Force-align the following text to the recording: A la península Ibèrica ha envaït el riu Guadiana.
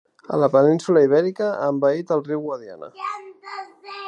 A 0.35 0.37
la 0.43 0.47
península 0.53 1.03
Ibèrica 1.07 1.49
ha 1.51 1.69
envaït 1.75 2.17
el 2.17 2.27
riu 2.31 2.43
Guadiana. 2.47 2.91